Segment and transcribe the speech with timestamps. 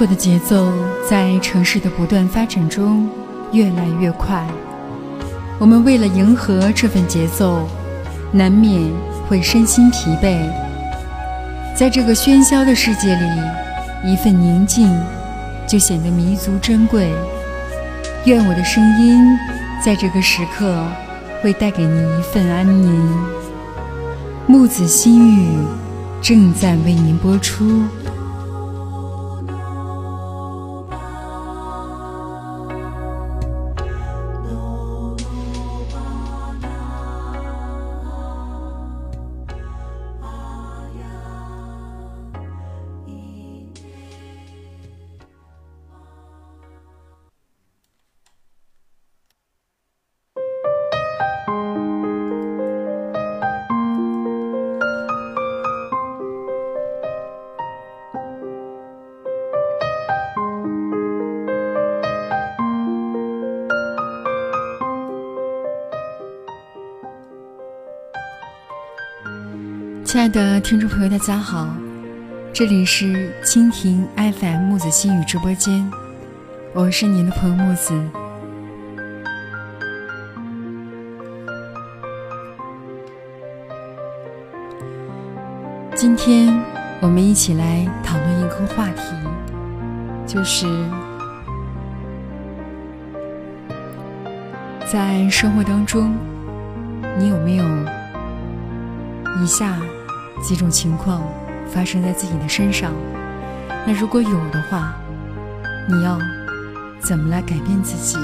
[0.00, 0.72] 生活的节奏
[1.06, 3.06] 在城市的不断发展中
[3.52, 4.46] 越来越快，
[5.58, 7.68] 我们为了迎合这份节奏，
[8.32, 8.90] 难免
[9.28, 10.38] 会身心疲惫。
[11.76, 14.90] 在这个喧嚣的世界里，一份宁静
[15.68, 17.12] 就显得弥足珍贵。
[18.24, 19.22] 愿我的声音
[19.84, 20.82] 在这个时刻
[21.42, 23.06] 会带给你一份安宁。
[24.46, 25.58] 木子心语
[26.22, 27.82] 正在为您播出。
[70.10, 71.68] 亲爱的听众朋友，大家好，
[72.52, 75.88] 这里是蜻蜓 FM 木子心语直播间，
[76.74, 77.94] 我是您的朋友木子。
[85.94, 86.60] 今天
[87.00, 89.14] 我们一起来讨论一个话题，
[90.26, 90.66] 就是
[94.90, 96.12] 在生活当中，
[97.16, 97.64] 你有没有
[99.40, 99.78] 以下？
[100.42, 101.22] 几种情况
[101.68, 102.92] 发生在自己的身上，
[103.86, 104.94] 那如果有的话，
[105.88, 106.18] 你要
[107.00, 108.18] 怎么来改变自己？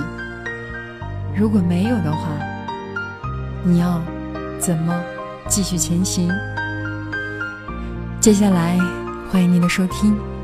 [1.36, 2.28] 如果没有的话，
[3.62, 4.00] 你要
[4.58, 4.98] 怎么
[5.48, 6.30] 继续前行？
[8.20, 8.78] 接下来，
[9.30, 10.35] 欢迎您的收听。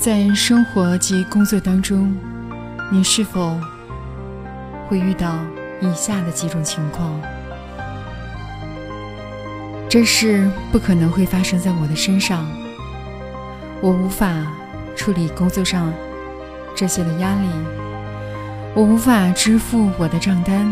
[0.00, 2.16] 在生活及工作当中，
[2.90, 3.54] 你是否
[4.88, 5.36] 会遇到
[5.82, 7.20] 以下的几种情况？
[9.90, 12.50] 这事不可能会发生在我的身上，
[13.82, 14.26] 我无法
[14.96, 15.92] 处理工作上
[16.74, 17.46] 这些的压力，
[18.74, 20.66] 我无法支付我的账单，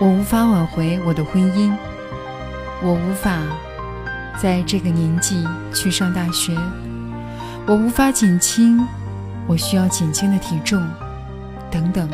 [0.00, 1.72] 我无法挽回我的婚姻，
[2.84, 3.36] 我无法
[4.40, 5.44] 在这个年纪
[5.74, 6.56] 去上大学。
[7.64, 8.84] 我无法减轻
[9.46, 10.84] 我需要减轻的体重，
[11.70, 12.08] 等等。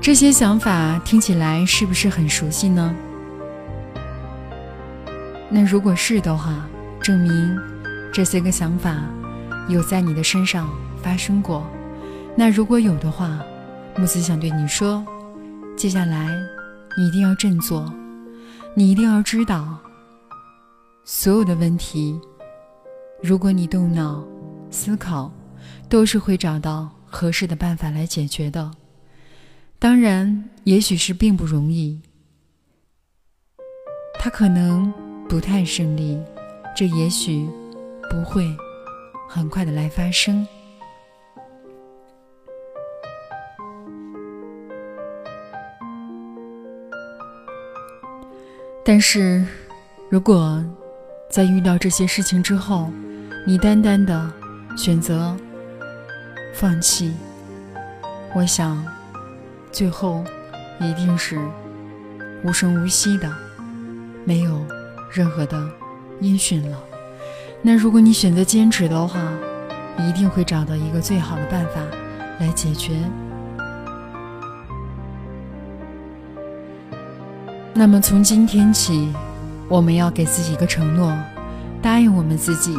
[0.00, 2.94] 这些想法听起来是不是很熟悉呢？
[5.50, 6.66] 那如果是的话，
[7.02, 7.58] 证明
[8.12, 8.96] 这些个想法
[9.68, 10.68] 有在你的身上
[11.02, 11.66] 发生过。
[12.34, 13.38] 那如果有的话，
[13.96, 15.04] 木子想对你说：
[15.76, 16.28] 接下来
[16.96, 17.92] 你一定要振作，
[18.74, 19.78] 你一定要知道。
[21.10, 22.20] 所有的问题，
[23.22, 24.22] 如果你动脑
[24.70, 25.32] 思考，
[25.88, 28.70] 都是会找到合适的办法来解决的。
[29.78, 31.98] 当然，也许是并不容易，
[34.20, 34.92] 它可能
[35.26, 36.22] 不太顺利，
[36.76, 37.48] 这也许
[38.10, 38.46] 不会
[39.30, 40.46] 很快的来发生。
[48.84, 49.42] 但是，
[50.10, 50.62] 如果
[51.28, 52.90] 在遇到这些事情之后，
[53.46, 54.32] 你单单的
[54.76, 55.36] 选择
[56.54, 57.14] 放弃，
[58.34, 58.82] 我想
[59.70, 60.24] 最后
[60.80, 61.38] 一定是
[62.42, 63.30] 无声无息的，
[64.24, 64.64] 没有
[65.12, 65.62] 任何的
[66.20, 66.78] 音讯了。
[67.60, 69.20] 那如果你选择坚持的话，
[69.98, 71.82] 一定会找到一个最好的办法
[72.40, 72.98] 来解决。
[77.74, 79.12] 那么从今天起。
[79.68, 81.14] 我们要给自己一个承诺，
[81.82, 82.74] 答应我们自己，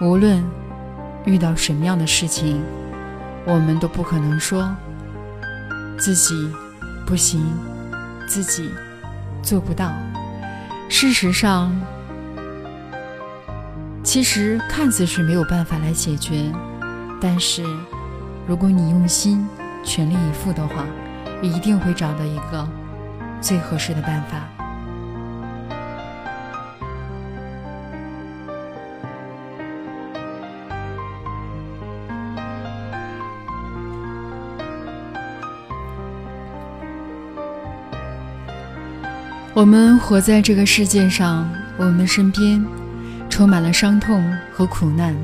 [0.00, 0.42] 无论
[1.26, 2.62] 遇到什么样的事情，
[3.44, 4.74] 我们都不可能说
[5.98, 6.34] 自己
[7.06, 7.44] 不行，
[8.26, 8.70] 自己
[9.42, 9.92] 做不到。
[10.88, 11.70] 事实上，
[14.02, 16.50] 其实看似是没有办法来解决，
[17.20, 17.62] 但是
[18.46, 19.46] 如果你用心、
[19.82, 20.86] 全力以赴的话，
[21.42, 22.66] 一定会找到一个
[23.42, 24.38] 最合适的办法。
[39.54, 42.66] 我们活在这个世界上，我们身边
[43.30, 45.14] 充满了伤痛和苦难。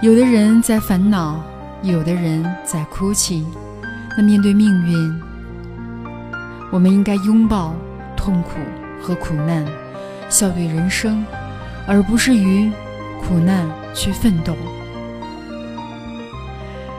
[0.00, 1.42] 有的人在烦恼，
[1.82, 3.44] 有的人在哭泣。
[4.16, 5.20] 那面对命运，
[6.70, 7.74] 我们应该拥抱
[8.16, 8.50] 痛苦
[9.02, 9.66] 和苦难，
[10.28, 11.26] 笑对人生，
[11.88, 12.70] 而不是与
[13.20, 14.54] 苦难去奋斗。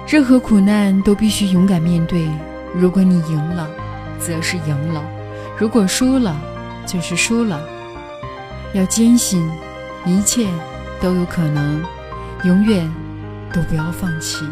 [0.05, 2.27] 任何苦难都必须勇敢面对。
[2.75, 3.69] 如果你赢了，
[4.19, 5.01] 则是赢了；
[5.61, 6.35] 如果输了，
[6.87, 7.61] 就是输了。
[8.73, 9.47] 要坚信，
[10.07, 10.47] 一切
[10.99, 11.83] 都有可能，
[12.43, 12.91] 永远
[13.53, 14.43] 都不要放弃。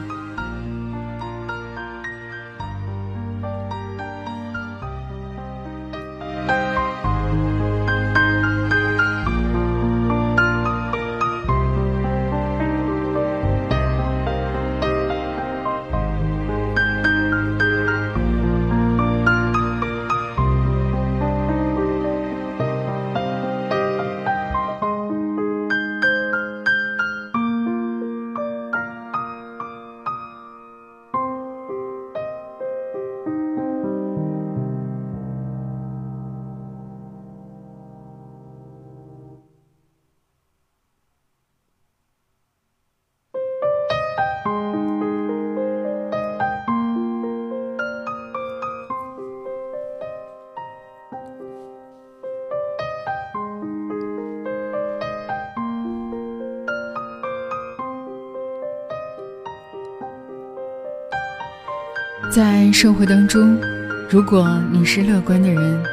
[62.29, 63.59] 在生活当中，
[64.07, 65.83] 如果你是乐观的人，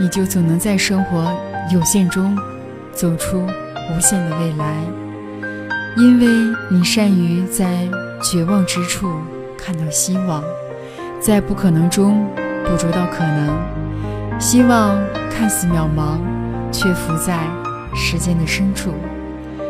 [0.00, 1.30] 你就总能在生活
[1.70, 2.34] 有限中
[2.94, 4.74] 走出无限的未来，
[5.98, 7.86] 因为你善于在
[8.22, 9.06] 绝望之处
[9.58, 10.42] 看到希望，
[11.20, 12.26] 在不可能中
[12.64, 14.40] 捕捉到可能。
[14.40, 14.98] 希望
[15.30, 16.16] 看似渺茫，
[16.72, 17.38] 却浮在
[17.94, 18.94] 时间的深处，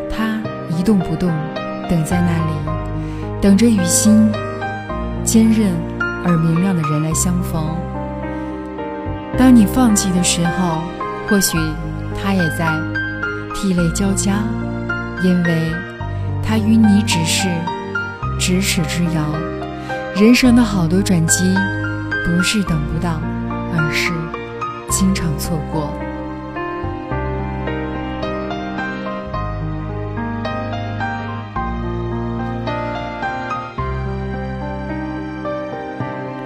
[0.08, 0.40] 它
[0.78, 1.28] 一动不动，
[1.90, 4.30] 等在那里，等着与心
[5.24, 5.95] 坚韧。
[6.26, 7.64] 而明亮的人来相逢。
[9.38, 10.82] 当你放弃的时候，
[11.28, 11.56] 或许
[12.20, 12.66] 他也在
[13.54, 14.42] 涕泪交加，
[15.22, 15.72] 因为
[16.42, 17.48] 他与你只是
[18.40, 19.22] 咫尺之遥。
[20.16, 21.54] 人生的好多转机，
[22.24, 23.20] 不是等不到，
[23.76, 24.10] 而是
[24.90, 25.92] 经常错过。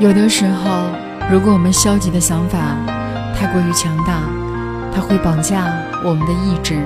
[0.01, 0.87] 有的时候，
[1.31, 2.59] 如果我们消极的想法
[3.37, 4.23] 太过于强大，
[4.95, 5.71] 它会绑架
[6.03, 6.81] 我们的意志。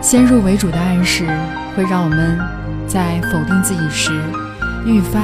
[0.00, 1.26] 先入为主的暗示
[1.74, 2.38] 会让我们
[2.86, 4.12] 在否定自己时
[4.86, 5.18] 愈发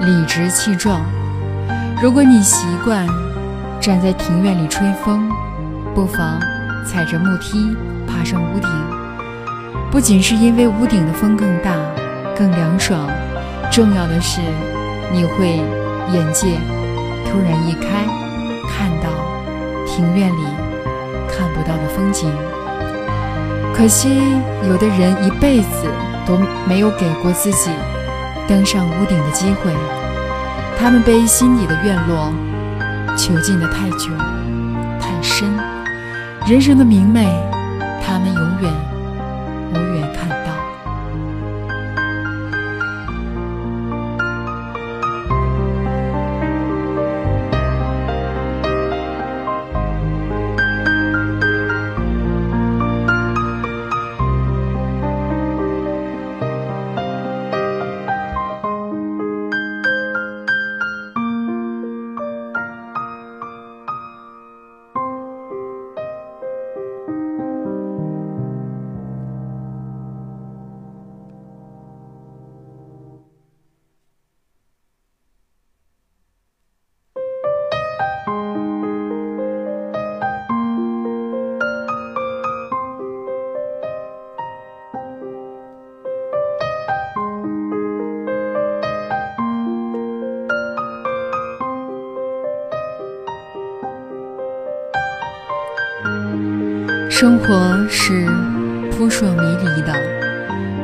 [0.00, 1.02] 理直气壮。
[2.00, 3.06] 如果你习惯
[3.78, 5.30] 站在庭院里吹风，
[5.94, 6.40] 不妨
[6.86, 7.76] 踩着木梯
[8.06, 8.70] 爬上屋顶。
[9.90, 11.74] 不仅是因为屋顶的风更大、
[12.34, 13.06] 更凉爽，
[13.70, 14.40] 重要的是。
[15.12, 15.60] 你会
[16.12, 16.58] 眼界
[17.24, 18.06] 突然一开，
[18.68, 19.10] 看到
[19.86, 20.44] 庭院里
[21.28, 22.30] 看不到的风景。
[23.74, 24.08] 可惜
[24.66, 25.86] 有的人一辈子
[26.26, 27.70] 都没有给过自己
[28.48, 29.72] 登上屋顶的机会，
[30.78, 32.32] 他们被心底的院落
[33.16, 34.10] 囚禁得太久、
[34.98, 35.48] 太深。
[36.46, 37.26] 人生的明媚，
[97.18, 98.26] 生活是
[98.90, 99.94] 扑朔迷离的，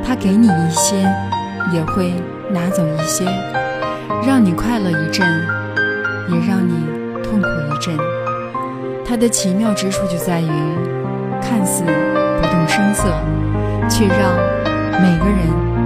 [0.02, 0.96] 它给你一些，
[1.70, 2.14] 也会
[2.50, 3.26] 拿走一些，
[4.26, 5.28] 让你快乐一阵，
[6.30, 6.72] 也让你
[7.22, 7.94] 痛苦一阵。
[9.04, 10.48] 它的奇妙之处就在于，
[11.42, 13.12] 看似不动声色，
[13.86, 14.32] 却让
[15.02, 15.81] 每个人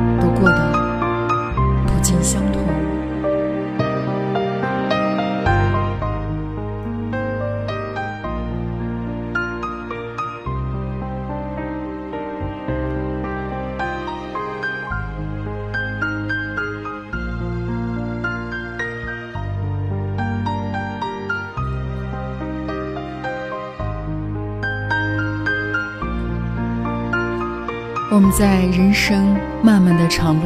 [28.32, 30.42] 在人生漫漫的长路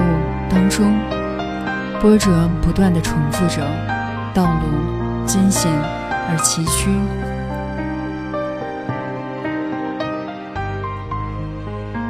[0.48, 0.98] 当中，
[2.00, 3.66] 波折不断的重复着，
[4.32, 5.70] 道路艰险
[6.28, 6.88] 而崎岖。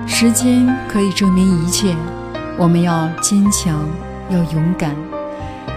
[0.06, 1.94] 时间可以证明一切，
[2.58, 3.88] 我们要坚强，
[4.28, 4.94] 要勇敢，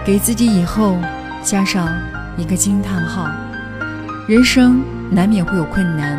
[0.04, 0.98] 给自己以后
[1.42, 1.88] 加上
[2.36, 3.26] 一个惊叹号。
[4.28, 6.18] 人生难免会有困难，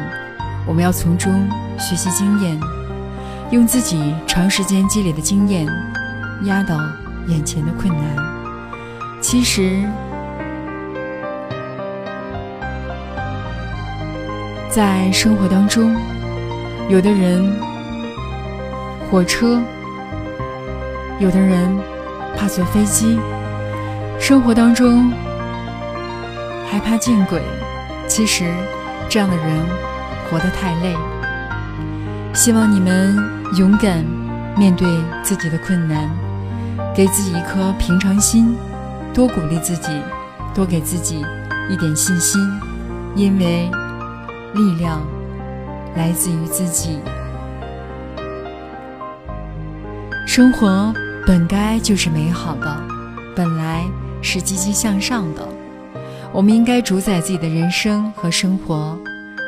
[0.65, 2.59] 我们要从中学习经验。
[3.51, 5.65] 用自己长时间积累的经验
[6.43, 6.77] 压倒
[7.27, 8.05] 眼前的困难。
[9.21, 9.83] 其实，
[14.69, 15.95] 在生活当中，
[16.89, 17.55] 有的人
[19.09, 19.61] 火车，
[21.19, 21.75] 有的人
[22.35, 23.19] 怕坐飞机，
[24.19, 25.11] 生活当中
[26.69, 27.41] 还怕见鬼。
[28.07, 28.51] 其实，
[29.07, 29.45] 这样的人
[30.29, 30.95] 活得太累。
[32.35, 33.35] 希望你们。
[33.57, 34.03] 勇敢
[34.57, 34.87] 面对
[35.23, 36.09] 自己的困难，
[36.95, 38.57] 给自己一颗平常心，
[39.13, 40.01] 多鼓励自己，
[40.53, 41.23] 多给自己
[41.69, 42.41] 一点信心，
[43.15, 43.69] 因为
[44.55, 44.99] 力量
[45.95, 46.99] 来自于自己。
[50.25, 50.91] 生活
[51.25, 52.75] 本该就是美好的，
[53.35, 53.85] 本来
[54.23, 55.47] 是积极向上的。
[56.33, 58.97] 我们应该主宰自己的人生和生活，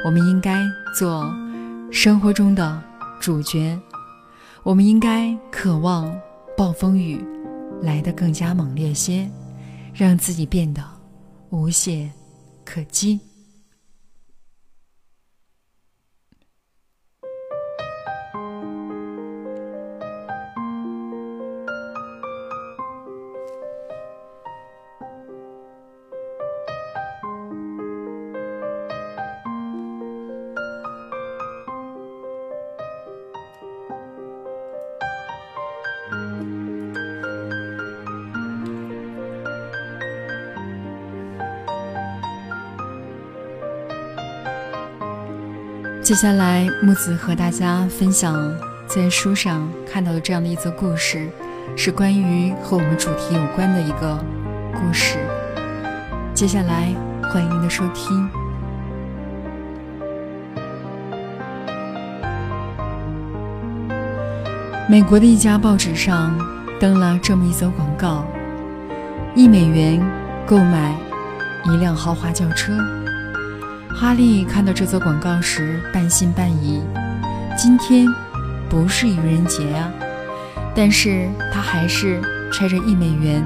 [0.06, 0.60] 我们应该
[0.98, 1.30] 做
[1.92, 2.82] 生活中的
[3.20, 3.80] 主角。
[4.64, 6.14] 我们应该渴望
[6.58, 7.24] 暴风雨
[7.82, 9.30] 来得更加猛烈些，
[9.94, 10.84] 让自己变得
[11.50, 12.12] 无懈
[12.66, 13.20] 可击。
[46.08, 48.34] 接下来，木子和大家分享
[48.88, 51.30] 在书上看到的这样的一则故事，
[51.76, 54.18] 是关于和我们主题有关的一个
[54.72, 55.18] 故事。
[56.34, 58.30] 接下来，欢迎您的收听。
[64.90, 66.34] 美国的一家报纸上
[66.80, 68.24] 登了这么一则广告：
[69.36, 70.02] 一美元
[70.46, 70.96] 购买
[71.66, 72.97] 一辆豪华轿车。
[74.00, 76.84] 哈利看到这则广告时，半信半疑。
[77.58, 78.06] 今天
[78.70, 79.92] 不是愚人节啊！
[80.76, 83.44] 但是他还是揣着一美元，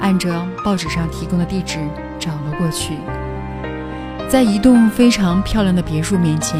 [0.00, 1.80] 按着报纸上提供的地址
[2.16, 2.94] 找了过去。
[4.28, 6.56] 在一栋非常漂亮的别墅面前，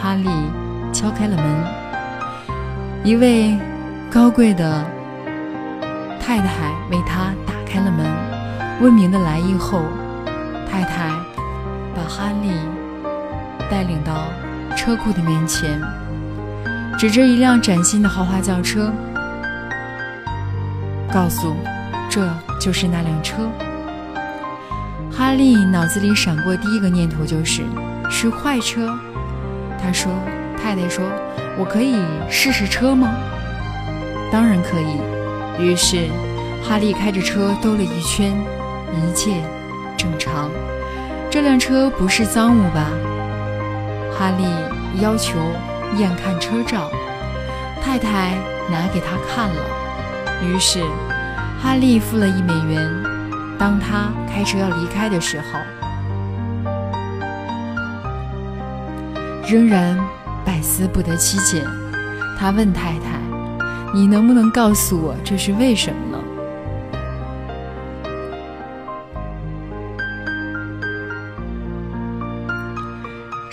[0.00, 0.30] 哈利
[0.94, 1.44] 敲开了门。
[3.04, 3.54] 一位
[4.10, 4.82] 高贵的
[6.18, 8.06] 太太为他打开了门。
[8.80, 9.82] 问明的来意后，
[10.70, 11.10] 太太。
[12.08, 12.50] 哈利
[13.70, 14.28] 带领到
[14.76, 15.80] 车库的面前，
[16.98, 18.92] 指着一辆崭新的豪华轿车，
[21.12, 21.56] 告诉
[22.08, 22.28] ：“这
[22.60, 23.50] 就是那辆车。”
[25.10, 27.62] 哈利脑子里闪过第一个念头就是
[28.10, 28.96] ：“是坏车。”
[29.82, 30.12] 他说
[30.56, 31.04] ：“太太说，
[31.58, 31.96] 我可以
[32.30, 33.14] 试试车吗
[34.30, 35.00] ？”“当然可以。”
[35.58, 36.08] 于是，
[36.62, 38.36] 哈利开着车兜了一圈，
[38.92, 39.42] 一切
[39.96, 40.50] 正常。
[41.36, 42.88] 这辆车不是赃物吧？
[44.10, 45.38] 哈利要求
[45.98, 46.90] 验看车照，
[47.82, 48.30] 太太
[48.70, 49.62] 拿给他看了。
[50.42, 50.82] 于是，
[51.62, 52.90] 哈利付了一美元。
[53.58, 55.58] 当他开车要离开的时候，
[59.46, 59.94] 仍然
[60.42, 61.62] 百思不得其解。
[62.40, 63.20] 他问太太
[63.92, 66.05] ：“你能不能告诉我这是为什么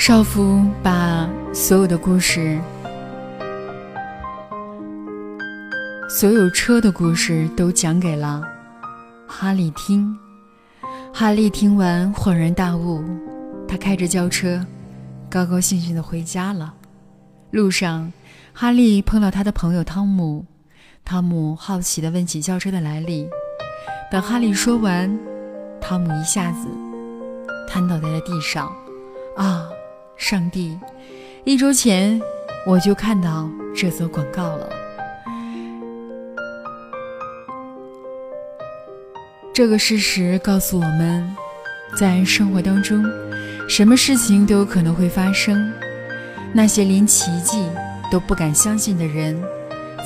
[0.06, 2.60] 少妇把所有的故事、
[6.10, 8.44] 所有车的故事都讲给了
[9.26, 10.14] 哈利听。
[11.14, 13.02] 哈利听完恍然大悟，
[13.66, 14.60] 他开着轿车，
[15.30, 16.74] 高高兴兴的回家了。
[17.52, 18.12] 路上，
[18.52, 20.46] 哈利碰到他的朋友汤姆，
[21.06, 23.26] 汤姆好奇的问起轿车的来历。
[24.12, 25.18] 等哈利说完，
[25.80, 26.68] 汤姆一下子
[27.70, 28.70] 瘫倒在了地上。
[29.38, 29.66] 啊！
[30.24, 30.80] 上帝，
[31.44, 32.18] 一周前
[32.66, 34.70] 我就看到这则广告了。
[39.54, 41.30] 这个事实告诉我们，
[41.98, 43.04] 在生活当中，
[43.68, 45.70] 什么事情都有可能会发生。
[46.54, 47.62] 那些连奇迹
[48.10, 49.38] 都不敢相信的人，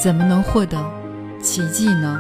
[0.02, 0.84] 怎么能获得
[1.44, 2.20] 奇迹呢？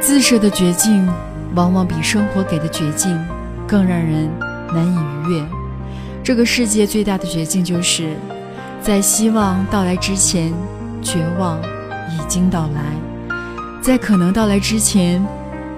[0.00, 1.06] 自设的绝境，
[1.54, 3.18] 往往比生活给的绝境
[3.66, 4.30] 更让人
[4.74, 5.46] 难以逾越。
[6.22, 8.16] 这个世界最大的绝境，就是
[8.82, 10.52] 在希望到来之前，
[11.02, 11.58] 绝望
[12.10, 12.82] 已经到来；
[13.80, 15.24] 在可能到来之前，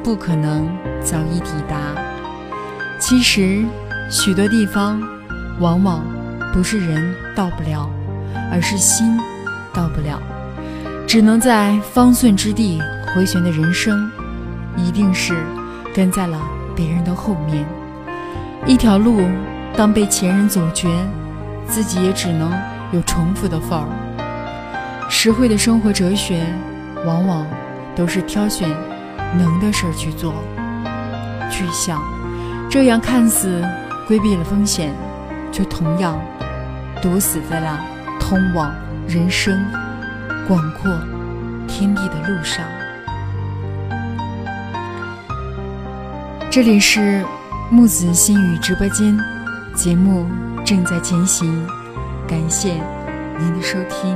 [0.03, 0.69] 不可能
[1.03, 1.77] 早已抵达。
[2.99, 3.65] 其实，
[4.11, 5.01] 许多地方，
[5.61, 6.05] 往往
[6.53, 7.89] 不是人到不了，
[8.51, 9.17] 而是心
[9.73, 10.21] 到不了。
[11.07, 12.81] 只能在方寸之地
[13.15, 14.11] 回旋的人生，
[14.77, 15.35] 一定是
[15.95, 16.41] 跟在了
[16.75, 17.65] 别人的后面。
[18.67, 19.21] 一条路，
[19.77, 20.89] 当被前人走绝，
[21.67, 22.53] 自己也只能
[22.93, 23.87] 有重复的份儿。
[25.09, 26.47] 实惠的生活哲学，
[27.05, 27.47] 往往
[27.95, 28.69] 都是挑选
[29.37, 30.35] 能的事儿去做、
[31.51, 32.01] 去想，
[32.71, 33.63] 这样看似
[34.07, 34.95] 规避了风险，
[35.51, 36.19] 却同样
[37.03, 37.79] 堵死在了
[38.19, 38.73] 通往
[39.07, 39.63] 人生。
[40.49, 40.91] 广阔
[41.69, 42.65] 天地的路上，
[46.53, 47.25] 这里是
[47.71, 49.19] 木子心语直播间，
[49.75, 50.29] 节目
[50.67, 51.67] 正在进行，
[52.29, 52.75] 感谢
[53.39, 54.15] 您的收听。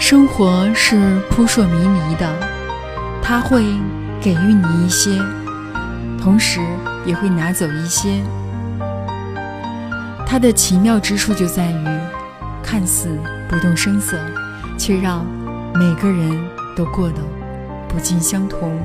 [0.00, 2.28] 生活是扑朔迷离的，
[3.22, 3.62] 它会
[4.20, 5.16] 给予你一些，
[6.26, 6.60] 同时
[7.04, 8.20] 也会拿走一些。
[10.26, 11.86] 它的奇妙之处就在于，
[12.64, 13.16] 看似
[13.48, 14.18] 不动声色，
[14.76, 15.24] 却让
[15.72, 16.28] 每个人
[16.74, 17.22] 都过得
[17.88, 18.76] 不尽相同。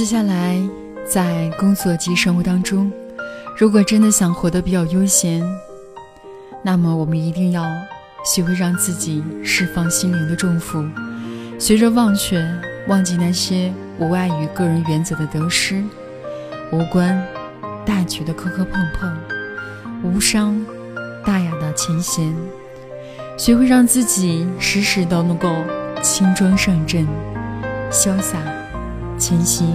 [0.00, 0.58] 接下来，
[1.06, 2.90] 在工作及生活当中，
[3.54, 5.44] 如果真的想活得比较悠闲，
[6.62, 7.66] 那么我们一定要
[8.24, 10.82] 学会让自己释放心灵的重负，
[11.58, 12.42] 学着忘却、
[12.88, 15.84] 忘记那些无碍于个人原则的得失，
[16.72, 17.22] 无关
[17.84, 19.14] 大局的磕磕碰碰，
[20.02, 20.58] 无伤
[21.26, 22.34] 大雅的前嫌，
[23.36, 25.54] 学会让自己时时都能够
[26.00, 27.06] 轻装上阵，
[27.90, 28.38] 潇洒。
[29.20, 29.66] 前行，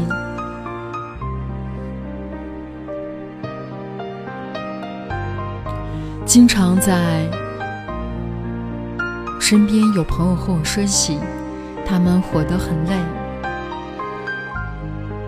[6.26, 7.30] 经常在
[9.40, 11.20] 身边有朋友和我说起，
[11.86, 12.98] 他们活得很累。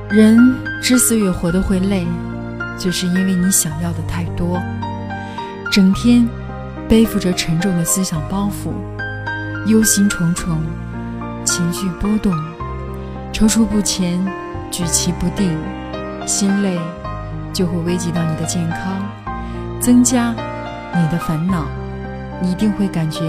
[0.10, 0.36] 人
[0.82, 2.08] 之所以活得会累，
[2.75, 4.60] 就是因为你想要的太多，
[5.71, 6.27] 整天
[6.89, 8.71] 背负着沉重的思想包袱，
[9.67, 10.58] 忧心忡忡，
[11.45, 12.34] 情绪波动。
[13.38, 14.19] 踌躇不前，
[14.71, 15.56] 举棋不定，
[16.26, 16.80] 心累
[17.54, 18.97] 就会危及到你的健康，
[19.80, 20.34] 增加
[20.95, 21.65] 你的烦恼，
[22.41, 23.19] 你一定会感觉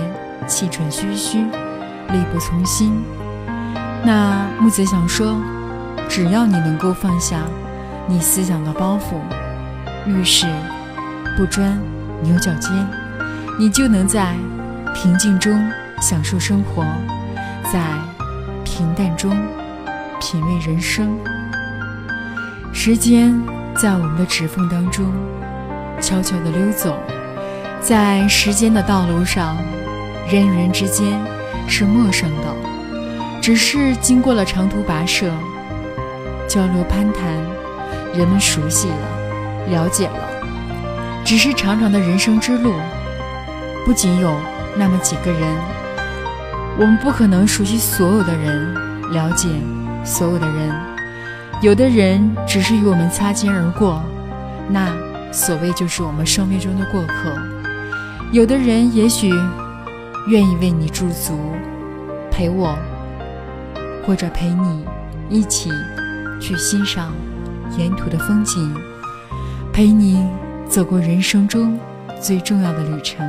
[0.47, 3.05] 气喘吁吁，力不从心。
[4.03, 5.37] 那木子想说，
[6.09, 7.43] 只要你能够放下
[8.07, 9.19] 你思想的包袱，
[10.07, 10.47] 遇事
[11.37, 11.79] 不钻
[12.23, 12.73] 牛角尖，
[13.59, 14.35] 你就能在
[14.95, 16.83] 平静中享受生活，
[17.71, 17.79] 在
[18.65, 19.37] 平淡中。
[20.21, 21.17] 品味人生，
[22.73, 23.35] 时间
[23.77, 25.13] 在我们的指缝当中
[26.01, 26.99] 悄悄地溜走，
[27.81, 29.57] 在时间的道路上，
[30.29, 31.19] 人与人之间
[31.69, 32.55] 是陌生的，
[33.41, 35.31] 只是经过了长途跋涉、
[36.49, 37.23] 交流攀谈，
[38.13, 40.29] 人们熟悉了、了解了。
[41.25, 42.73] 只是长长的人生之路，
[43.85, 44.35] 不仅有
[44.77, 45.43] 那么几个人，
[46.79, 48.75] 我们不可能熟悉所有的人，
[49.13, 49.49] 了解。
[50.05, 50.75] 所有的人，
[51.61, 54.03] 有的人只是与我们擦肩而过，
[54.69, 54.93] 那
[55.33, 57.31] 所谓就是我们生命中的过客；
[58.33, 59.29] 有的人也许
[60.29, 61.39] 愿意为你驻足，
[62.31, 62.77] 陪我，
[64.07, 64.85] 或者陪你
[65.29, 65.71] 一起
[66.41, 67.13] 去欣赏
[67.77, 68.75] 沿途的风景，
[69.73, 70.27] 陪你
[70.69, 71.79] 走过人生中
[72.21, 73.27] 最重要的旅程。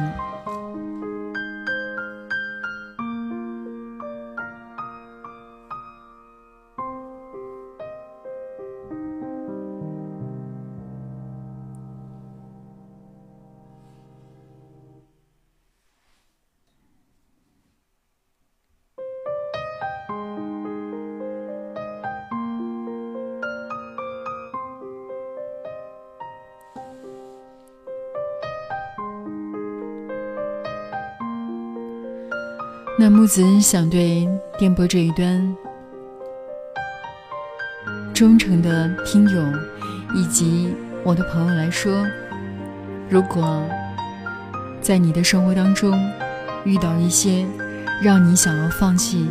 [33.01, 35.55] 那木子想对电波这一端
[38.13, 39.41] 忠诚的听友
[40.13, 42.05] 以及我的朋友来说，
[43.09, 43.63] 如果
[44.81, 45.97] 在你的生活当中
[46.65, 47.45] 遇到一些
[48.01, 49.29] 让你想要放弃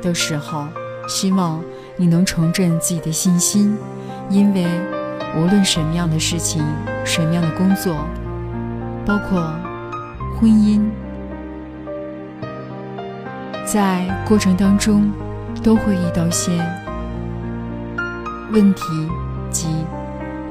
[0.00, 0.68] 的时候，
[1.08, 1.60] 希望
[1.96, 3.76] 你能重振自己的信心，
[4.28, 4.64] 因为
[5.36, 6.64] 无论什么样的事情、
[7.04, 8.06] 什么样的工作，
[9.04, 9.52] 包括
[10.38, 10.88] 婚姻。
[13.72, 15.12] 在过程当中，
[15.62, 16.50] 都会遇到些
[18.50, 18.82] 问题
[19.48, 19.68] 及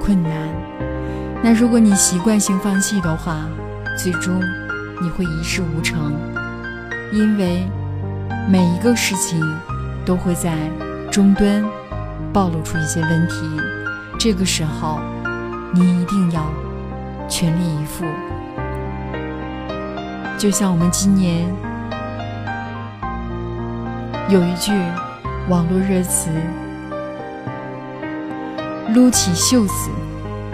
[0.01, 0.32] 困难。
[1.43, 3.45] 那如果你习惯性放弃的话，
[3.97, 4.41] 最终
[5.01, 6.13] 你会一事无成，
[7.12, 7.67] 因为
[8.47, 9.38] 每一个事情
[10.05, 10.53] 都会在
[11.12, 11.62] 终端
[12.32, 13.36] 暴露出一些问题。
[14.17, 15.01] 这个时候，
[15.73, 16.41] 你一定要
[17.27, 18.05] 全力以赴。
[20.38, 21.53] 就像我们今年。
[24.30, 24.72] 有一句
[25.48, 26.30] 网络热词
[28.94, 29.89] ：“撸起袖子，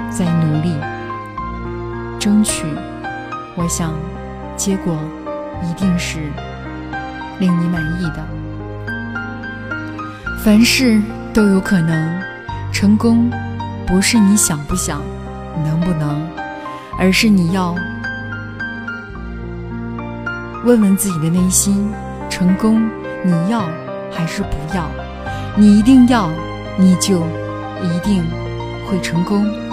[0.10, 0.74] 再努力，
[2.18, 2.66] 争取。”
[3.58, 3.94] 我想，
[4.56, 4.98] 结果
[5.62, 6.20] 一定是
[7.38, 8.26] 令你满意的。
[10.42, 11.02] 凡事
[11.34, 12.22] 都有可能，
[12.72, 13.30] 成功
[13.86, 15.02] 不是你想不想、
[15.66, 16.26] 能不能，
[16.98, 17.76] 而是你要
[20.64, 21.92] 问问自己的内心，
[22.30, 22.82] 成功。
[23.26, 23.68] 你要
[24.12, 24.88] 还是不要？
[25.56, 26.30] 你一定要，
[26.78, 27.22] 你就
[27.82, 28.24] 一定
[28.88, 29.65] 会成功。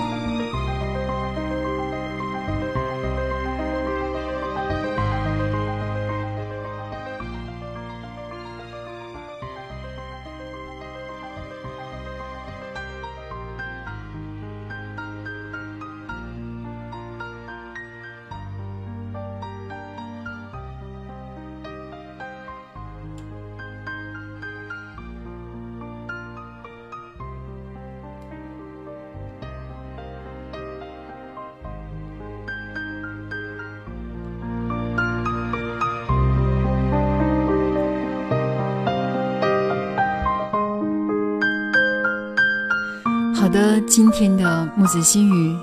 [43.53, 45.55] 好的，今天的木子心语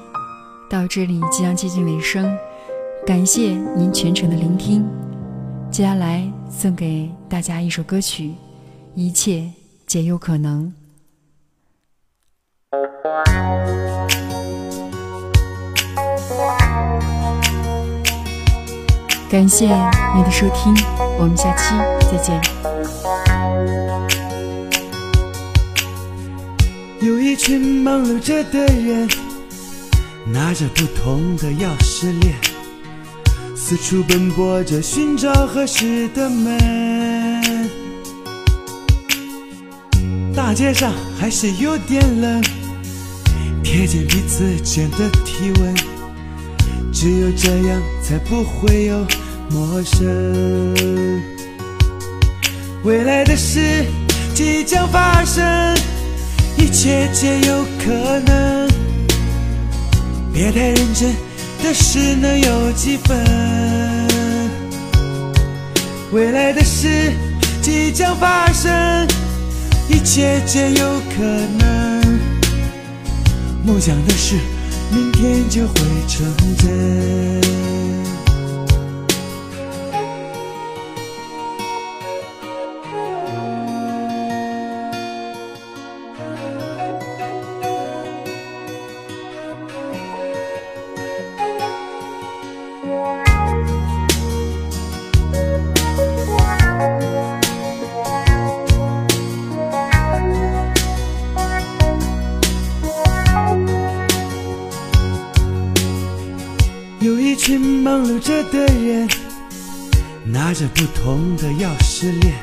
[0.70, 2.32] 到这里即将接近尾声，
[3.04, 4.88] 感谢您全程的聆听。
[5.72, 8.26] 接下来送给大家一首歌曲，
[8.94, 9.50] 《一切
[9.88, 10.72] 皆有可能》。
[19.32, 19.66] 感谢
[20.14, 20.76] 您的收听，
[21.18, 21.74] 我们下期
[22.12, 22.69] 再见。
[27.02, 29.08] 有一群忙碌着的人，
[30.26, 32.36] 拿着不同的钥匙链，
[33.56, 37.70] 四处奔波着寻找合适的门。
[40.36, 42.44] 大街上还是有点冷，
[43.64, 45.74] 贴近彼此间的体温，
[46.92, 49.08] 只有这样才不会有
[49.50, 50.76] 陌生。
[52.84, 53.86] 未来的事
[54.34, 55.89] 即将发生。
[56.70, 58.70] 一切皆有可能，
[60.32, 61.16] 别太认真
[61.64, 63.18] 的事能有几分？
[66.12, 67.12] 未来的事
[67.60, 68.72] 即将发生，
[69.90, 71.24] 一切皆有可
[71.58, 72.20] 能。
[73.66, 74.36] 梦想的事，
[74.92, 75.74] 明天就会
[76.08, 76.24] 成
[76.56, 77.79] 真。
[108.88, 109.08] 人，
[110.26, 112.34] 拿着不同的钥匙链，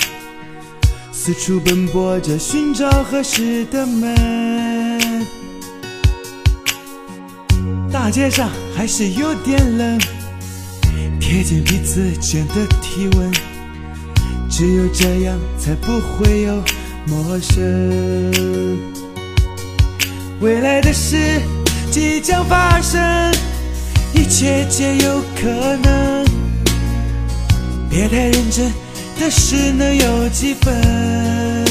[1.13, 5.27] 四处奔波着寻找合适的门。
[7.91, 9.99] 大街上还是有点冷，
[11.19, 13.33] 贴近彼此间的体温，
[14.51, 16.63] 只有这样才不会有
[17.07, 18.79] 陌生。
[20.41, 21.41] 未来的事
[21.91, 23.01] 即将发生。
[24.15, 26.26] 一切皆有可能，
[27.89, 28.73] 别太认真
[29.19, 31.65] 的事能有几分？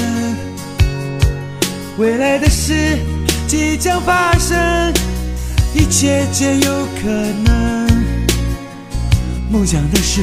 [1.97, 2.97] 未来的事
[3.47, 4.93] 即将发生，
[5.73, 7.09] 一切皆有可
[7.45, 7.87] 能。
[9.49, 10.21] 梦想的事，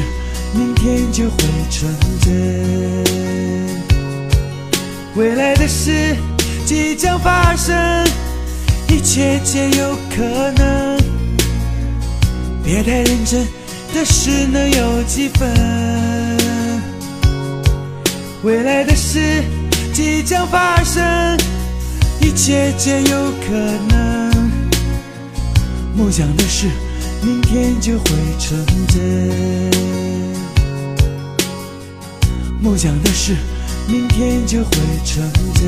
[0.54, 1.36] 明天就会
[1.70, 1.88] 成
[2.20, 2.30] 真。
[5.14, 6.16] 未来的事
[6.66, 7.74] 即将发生，
[8.88, 10.98] 一切皆有可能。
[12.64, 13.46] 别太认真
[13.92, 15.48] 的事能有几分？
[18.42, 19.44] 未来的事
[19.92, 21.36] 即将发生，
[22.20, 23.52] 一切皆有可
[23.90, 24.50] 能。
[25.94, 26.68] 梦想的事，
[27.22, 28.04] 明天就会
[28.38, 29.70] 成真。
[32.60, 33.36] 梦想的事，
[33.86, 34.70] 明天就会
[35.04, 35.62] 成真。